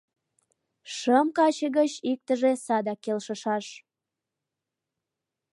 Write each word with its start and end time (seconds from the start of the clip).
Шым 0.95 1.27
каче 1.37 1.67
гыч 1.77 1.91
иктыже 2.11 2.51
садак 2.65 2.99
келшышаш... 3.05 3.65